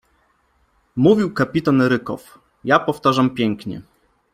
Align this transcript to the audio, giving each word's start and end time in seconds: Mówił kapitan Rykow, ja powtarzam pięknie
Mówił 0.95 1.33
kapitan 1.33 1.81
Rykow, 1.81 2.39
ja 2.63 2.79
powtarzam 2.79 3.29
pięknie 3.29 3.81